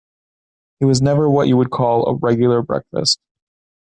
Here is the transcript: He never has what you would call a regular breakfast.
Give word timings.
He 0.79 0.87
never 0.87 1.27
has 1.27 1.31
what 1.31 1.47
you 1.47 1.57
would 1.57 1.69
call 1.69 2.07
a 2.07 2.15
regular 2.15 2.63
breakfast. 2.63 3.19